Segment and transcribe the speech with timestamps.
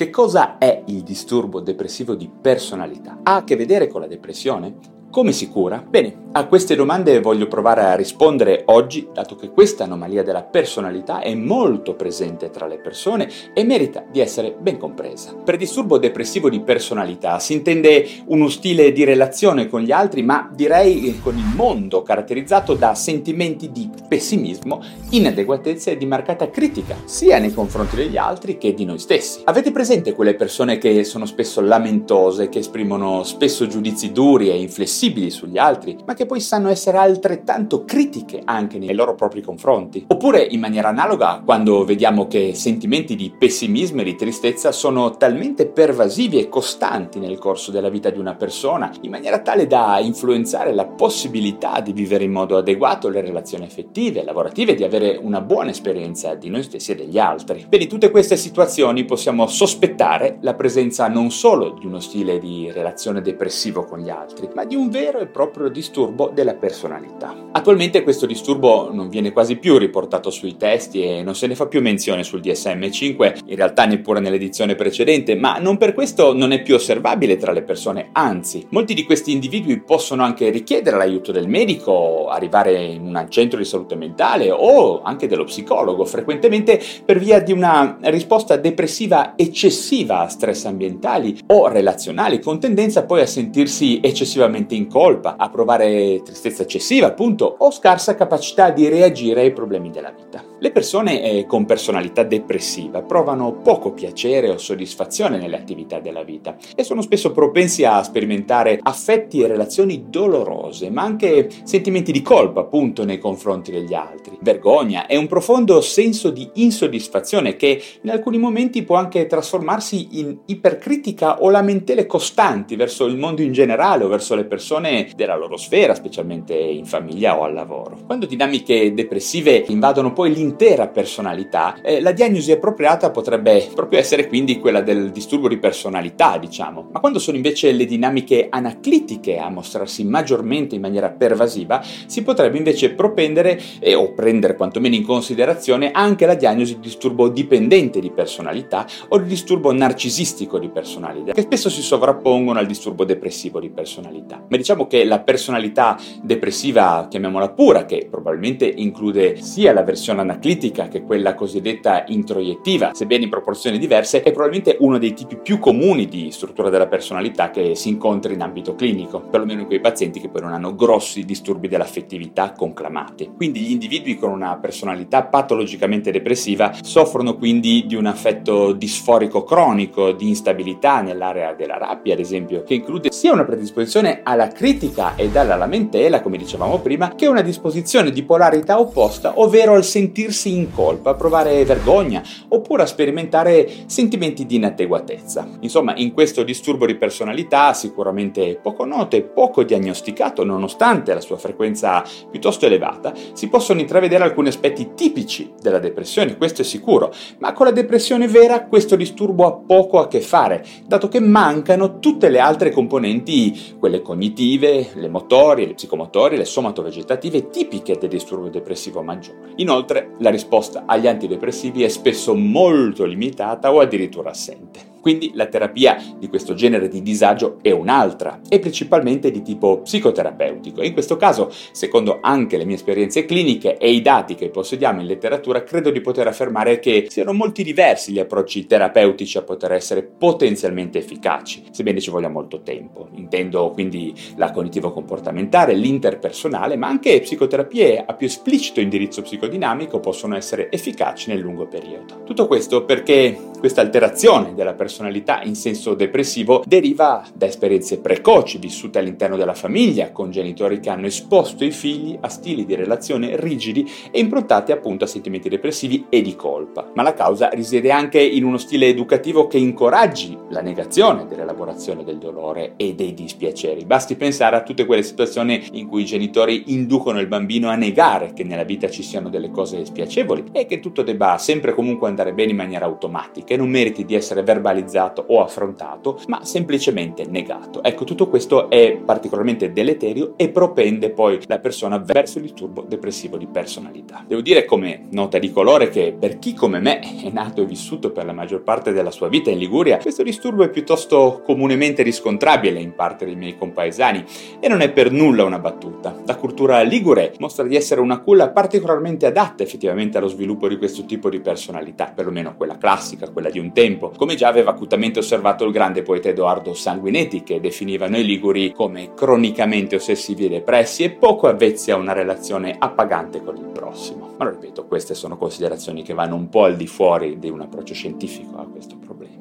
[0.00, 3.18] Che cosa è il disturbo depressivo di personalità?
[3.22, 4.99] Ha a che vedere con la depressione?
[5.10, 5.84] Come si cura?
[5.84, 11.18] Bene, a queste domande voglio provare a rispondere oggi, dato che questa anomalia della personalità
[11.18, 15.34] è molto presente tra le persone e merita di essere ben compresa.
[15.34, 20.48] Per disturbo depressivo di personalità si intende uno stile di relazione con gli altri, ma
[20.54, 24.80] direi con il mondo, caratterizzato da sentimenti di pessimismo,
[25.10, 29.40] inadeguatezza e di marcata critica, sia nei confronti degli altri che di noi stessi.
[29.46, 34.98] Avete presente quelle persone che sono spesso lamentose, che esprimono spesso giudizi duri e inflessibili?
[35.30, 40.04] Sugli altri, ma che poi sanno essere altrettanto critiche anche nei loro propri confronti.
[40.08, 45.66] Oppure in maniera analoga quando vediamo che sentimenti di pessimismo e di tristezza sono talmente
[45.66, 50.74] pervasivi e costanti nel corso della vita di una persona, in maniera tale da influenzare
[50.74, 55.70] la possibilità di vivere in modo adeguato le relazioni affettive, lavorative, di avere una buona
[55.70, 57.64] esperienza di noi stessi e degli altri.
[57.66, 62.70] Per in tutte queste situazioni possiamo sospettare la presenza non solo di uno stile di
[62.70, 67.34] relazione depressivo con gli altri, ma di un vero e proprio disturbo della personalità.
[67.52, 71.66] Attualmente questo disturbo non viene quasi più riportato sui testi e non se ne fa
[71.66, 76.60] più menzione sul DSM-5, in realtà neppure nell'edizione precedente, ma non per questo non è
[76.60, 81.48] più osservabile tra le persone, anzi, molti di questi individui possono anche richiedere l'aiuto del
[81.48, 87.40] medico, arrivare in un centro di salute mentale o anche dello psicologo, frequentemente per via
[87.40, 94.00] di una risposta depressiva eccessiva a stress ambientali o relazionali, con tendenza poi a sentirsi
[94.02, 99.90] eccessivamente in colpa, a provare tristezza eccessiva, appunto, o scarsa capacità di reagire ai problemi
[99.90, 100.42] della vita.
[100.58, 106.56] Le persone eh, con personalità depressiva provano poco piacere o soddisfazione nelle attività della vita
[106.74, 112.60] e sono spesso propensi a sperimentare affetti e relazioni dolorose, ma anche sentimenti di colpa,
[112.60, 118.38] appunto, nei confronti degli altri, vergogna e un profondo senso di insoddisfazione che in alcuni
[118.38, 124.08] momenti può anche trasformarsi in ipercritica o lamentele costanti verso il mondo in generale o
[124.08, 127.98] verso le persone della loro sfera, specialmente in famiglia o al lavoro.
[128.06, 134.58] Quando dinamiche depressive invadono poi l'intera personalità, eh, la diagnosi appropriata potrebbe proprio essere quindi
[134.58, 136.88] quella del disturbo di personalità, diciamo.
[136.92, 142.56] Ma quando sono invece le dinamiche anaclitiche a mostrarsi maggiormente in maniera pervasiva, si potrebbe
[142.56, 148.10] invece propendere eh, o prendere quantomeno in considerazione anche la diagnosi di disturbo dipendente di
[148.10, 153.70] personalità o di disturbo narcisistico di personalità, che spesso si sovrappongono al disturbo depressivo di
[153.70, 154.44] personalità.
[154.48, 160.88] Ma diciamo che la personalità depressiva, chiamiamola pura, che probabilmente include sia la versione anaclitica
[160.88, 166.06] che quella cosiddetta introiettiva, sebbene in proporzioni diverse, è probabilmente uno dei tipi più comuni
[166.06, 170.28] di struttura della personalità che si incontra in ambito clinico, perlomeno in quei pazienti che
[170.28, 173.30] poi non hanno grossi disturbi dell'affettività conclamati.
[173.36, 180.12] Quindi gli individui con una personalità patologicamente depressiva soffrono quindi di un affetto disforico cronico,
[180.12, 185.34] di instabilità nell'area della rabbia, ad esempio, che include sia una predisposizione alla critica ed
[185.36, 190.70] alla lamentela, come dicevamo prima, che una disposizione di polarità opposta, ovvero al sentirsi in
[190.70, 195.48] colpa, provare vergogna, oppure a sperimentare sentimenti di inadeguatezza.
[195.60, 201.38] Insomma, in questo disturbo di personalità, sicuramente poco noto e poco diagnosticato, nonostante la sua
[201.38, 207.52] frequenza piuttosto elevata, si possono intravedere alcuni aspetti tipici della depressione, questo è sicuro, ma
[207.52, 212.28] con la depressione vera questo disturbo ha poco a che fare, dato che mancano tutte
[212.28, 219.02] le altre componenti, quelle cognitive, le motorie, le psicomotorie, le somatovegetative tipiche del disturbo depressivo
[219.02, 219.52] maggiore.
[219.56, 224.89] Inoltre, la risposta agli antidepressivi è spesso molto limitata o addirittura assente.
[225.00, 230.82] Quindi la terapia di questo genere di disagio è un'altra e principalmente di tipo psicoterapeutico.
[230.82, 235.06] In questo caso, secondo anche le mie esperienze cliniche e i dati che possediamo in
[235.06, 240.02] letteratura, credo di poter affermare che siano molti diversi gli approcci terapeutici a poter essere
[240.02, 243.08] potenzialmente efficaci, sebbene ci voglia molto tempo.
[243.14, 250.70] Intendo quindi la cognitivo-comportamentale, l'interpersonale, ma anche psicoterapie a più esplicito indirizzo psicodinamico possono essere
[250.70, 252.22] efficaci nel lungo periodo.
[252.24, 258.58] Tutto questo perché questa alterazione della personalità personalità in senso depressivo deriva da esperienze precoci
[258.58, 263.36] vissute all'interno della famiglia, con genitori che hanno esposto i figli a stili di relazione
[263.36, 266.90] rigidi e improntati appunto a sentimenti depressivi e di colpa.
[266.94, 272.18] Ma la causa risiede anche in uno stile educativo che incoraggi la negazione dell'elaborazione del
[272.18, 273.84] dolore e dei dispiaceri.
[273.84, 278.32] Basti pensare a tutte quelle situazioni in cui i genitori inducono il bambino a negare
[278.32, 282.32] che nella vita ci siano delle cose spiacevoli e che tutto debba sempre comunque andare
[282.32, 284.78] bene in maniera automatica e non meriti di essere verbalizzato
[285.26, 287.82] o affrontato, ma semplicemente negato.
[287.82, 293.36] Ecco, tutto questo è particolarmente deleterio e propende poi la persona verso il disturbo depressivo
[293.36, 294.24] di personalità.
[294.26, 298.10] Devo dire come nota di colore che per chi come me è nato e vissuto
[298.10, 302.80] per la maggior parte della sua vita in Liguria, questo disturbo è piuttosto comunemente riscontrabile
[302.80, 304.24] in parte dei miei compaesani
[304.60, 306.14] e non è per nulla una battuta.
[306.24, 311.04] La cultura ligure mostra di essere una culla particolarmente adatta effettivamente allo sviluppo di questo
[311.04, 315.64] tipo di personalità, perlomeno quella classica, quella di un tempo, come già aveva acutamente osservato
[315.64, 321.10] il grande poeta Edoardo Sanguinetti che definiva noi liguri come cronicamente ossessivi e depressi e
[321.10, 324.34] poco avvezzi a una relazione appagante con il prossimo.
[324.38, 327.60] Ma lo ripeto, queste sono considerazioni che vanno un po' al di fuori di un
[327.60, 328.99] approccio scientifico a questo.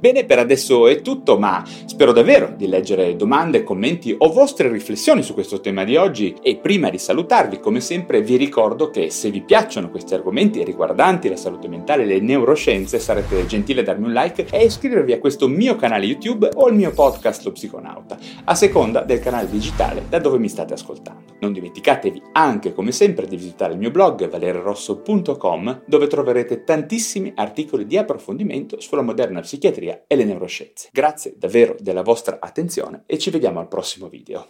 [0.00, 5.22] Bene, per adesso è tutto, ma spero davvero di leggere domande, commenti o vostre riflessioni
[5.22, 9.30] su questo tema di oggi e prima di salutarvi, come sempre, vi ricordo che se
[9.30, 14.06] vi piacciono questi argomenti riguardanti la salute mentale e le neuroscienze, sarete gentile a darmi
[14.06, 18.16] un like e iscrivervi a questo mio canale YouTube o al mio podcast Lo Psiconauta,
[18.44, 21.34] a seconda del canale digitale da dove mi state ascoltando.
[21.40, 27.84] Non dimenticatevi anche, come sempre, di visitare il mio blog valerosso.com dove troverete tantissimi articoli
[27.84, 30.88] di approfondimento sulla moderna psichiatria e le neuroscienze.
[30.92, 34.48] Grazie davvero della vostra attenzione e ci vediamo al prossimo video.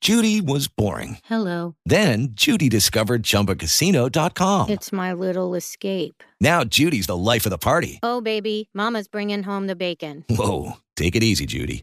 [0.00, 1.18] Judy was boring.
[1.28, 1.74] Hello.
[1.84, 4.70] Then Judy discovered ChumbaCasino.com.
[4.70, 6.22] It's my little escape.
[6.40, 7.98] Now Judy's the life of the party.
[8.02, 10.24] Oh, baby, Mama's bringing home the bacon.
[10.30, 11.82] Whoa, take it easy, Judy.